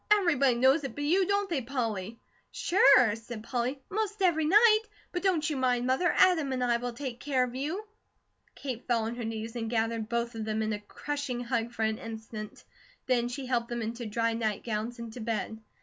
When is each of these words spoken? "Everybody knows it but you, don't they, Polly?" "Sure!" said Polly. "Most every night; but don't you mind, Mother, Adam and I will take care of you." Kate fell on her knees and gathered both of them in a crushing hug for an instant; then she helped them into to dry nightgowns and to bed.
"Everybody 0.11 0.55
knows 0.55 0.83
it 0.83 0.95
but 0.95 1.03
you, 1.03 1.27
don't 1.27 1.47
they, 1.47 1.61
Polly?" 1.61 2.17
"Sure!" 2.49 3.15
said 3.15 3.43
Polly. 3.43 3.83
"Most 3.87 4.19
every 4.23 4.45
night; 4.45 4.79
but 5.11 5.21
don't 5.21 5.47
you 5.47 5.55
mind, 5.55 5.85
Mother, 5.85 6.11
Adam 6.17 6.51
and 6.51 6.63
I 6.63 6.77
will 6.77 6.93
take 6.93 7.19
care 7.19 7.43
of 7.43 7.53
you." 7.53 7.85
Kate 8.55 8.87
fell 8.87 9.03
on 9.03 9.13
her 9.13 9.23
knees 9.23 9.55
and 9.55 9.69
gathered 9.69 10.09
both 10.09 10.33
of 10.33 10.43
them 10.43 10.63
in 10.63 10.73
a 10.73 10.79
crushing 10.79 11.41
hug 11.43 11.71
for 11.71 11.83
an 11.83 11.99
instant; 11.99 12.63
then 13.05 13.27
she 13.27 13.45
helped 13.45 13.69
them 13.69 13.83
into 13.83 14.05
to 14.05 14.09
dry 14.09 14.33
nightgowns 14.33 14.97
and 14.97 15.13
to 15.13 15.19
bed. 15.19 15.59